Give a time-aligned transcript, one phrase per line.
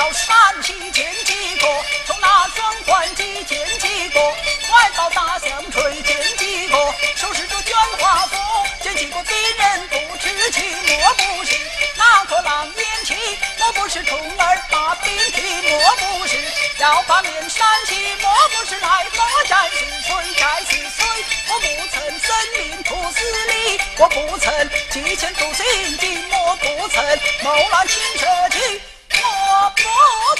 [0.00, 1.66] 到山西见几个，
[2.06, 4.18] 从那双环集见几个，
[4.66, 8.36] 快到大象锤见几个，收拾着卷花斧
[8.82, 11.54] 见几个敌人不知情，莫不是
[11.98, 13.14] 那个狼烟气，
[13.58, 16.38] 莫不是虫儿把兵器，莫不是
[16.78, 21.04] 要把面山起，莫不是来佛战是谁战是谁？
[21.50, 27.04] 我不曾生命图死理，我不曾提前图心计，我不曾
[27.42, 28.89] 谋乱轻车骑，我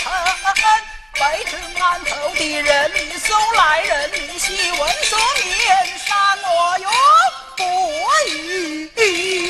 [0.01, 0.11] 臣
[1.19, 6.09] 白城安头的人，你送来人，你细问所面，善
[6.43, 6.89] 我元
[7.57, 7.63] 不
[9.03, 9.50] 允。